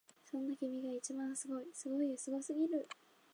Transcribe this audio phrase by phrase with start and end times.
[0.25, 2.87] そんな君が一番すごいすごいよすごすぎる！